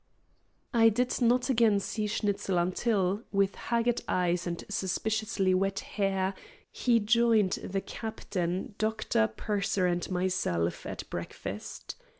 I 0.73 0.89
did 0.89 1.21
not 1.21 1.47
again 1.51 1.79
see 1.79 2.07
Schnitzel 2.07 2.57
until, 2.57 3.21
with 3.31 3.53
haggard 3.53 4.01
eyes 4.07 4.47
and 4.47 4.63
suspiciously 4.67 5.53
wet 5.53 5.81
hair, 5.81 6.33
he 6.71 6.99
joined 6.99 7.59
the 7.63 7.81
captain, 7.81 8.73
doctor, 8.79 9.27
purser, 9.27 9.85
and 9.85 10.09
myself 10.09 10.87
at 10.87 11.07
breakfast. 11.11 11.97